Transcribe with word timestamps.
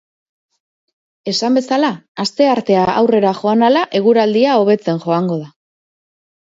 Esan 1.31 1.59
bezala, 1.59 1.91
asteartea 2.25 2.87
aurrera 2.95 3.35
joan 3.43 3.69
ahala, 3.69 3.87
eguraldia 4.03 4.59
hobetzen 4.65 5.07
joango 5.09 5.41
da. 5.47 5.51